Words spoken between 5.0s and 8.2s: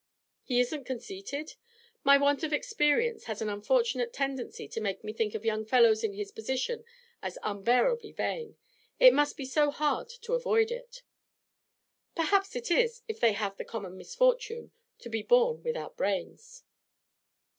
me think of young fellows in his position as unbearably